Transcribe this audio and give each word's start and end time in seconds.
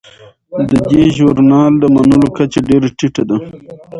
د 0.69 0.71
دې 0.89 1.03
ژورنال 1.17 1.73
د 1.79 1.83
منلو 1.95 2.27
کچه 2.37 2.59
ډیره 2.69 2.89
ټیټه 2.97 3.23
ده. 3.29 3.37